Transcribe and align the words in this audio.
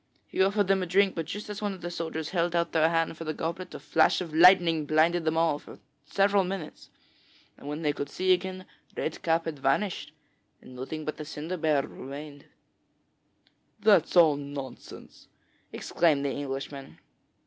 He 0.25 0.41
offered 0.41 0.65
them 0.67 0.81
a 0.81 0.87
drink, 0.87 1.13
but 1.13 1.27
just 1.27 1.47
as 1.47 1.61
one 1.61 1.73
of 1.73 1.81
the 1.81 1.91
soldiers 1.91 2.29
held 2.29 2.55
out 2.55 2.73
his 2.73 2.87
hand 2.87 3.15
for 3.15 3.23
the 3.23 3.35
goblet, 3.35 3.75
a 3.75 3.79
flash 3.79 4.19
of 4.19 4.33
lightning 4.33 4.87
blinded 4.87 5.25
them 5.25 5.37
all 5.37 5.59
three 5.59 5.75
for 5.75 5.79
several 6.07 6.43
minutes, 6.43 6.89
and 7.55 7.67
when 7.67 7.83
they 7.83 7.93
could 7.93 8.09
see 8.09 8.33
again, 8.33 8.65
Red 8.97 9.21
Cap 9.21 9.45
had 9.45 9.59
vanished, 9.59 10.11
and 10.59 10.75
nothing 10.75 11.05
but 11.05 11.17
the 11.17 11.23
cider 11.23 11.55
barrel 11.55 11.87
remained.' 11.87 12.45
'That's 13.81 14.17
all 14.17 14.37
nonsense!' 14.37 15.27
exclaimed 15.71 16.25
the 16.25 16.31
Englishman. 16.31 16.97